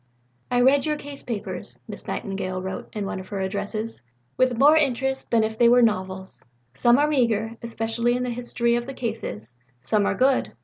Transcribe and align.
"I 0.49 0.61
read 0.61 0.87
your 0.87 0.97
Case 0.97 1.21
papers," 1.21 1.77
Miss 1.87 2.07
Nightingale 2.07 2.59
wrote 2.59 2.89
in 2.91 3.05
one 3.05 3.19
of 3.19 3.27
her 3.27 3.39
Addresses, 3.39 4.01
"with 4.35 4.57
more 4.57 4.75
interest 4.75 5.29
than 5.29 5.43
if 5.43 5.59
they 5.59 5.69
were 5.69 5.83
novels. 5.83 6.41
Some 6.73 6.97
are 6.97 7.07
meagre, 7.07 7.55
especially 7.61 8.15
in 8.17 8.23
the 8.23 8.31
history 8.31 8.73
of 8.75 8.87
the 8.87 8.95
cases. 8.95 9.55
Some 9.79 10.07
are 10.07 10.15
good. 10.15 10.53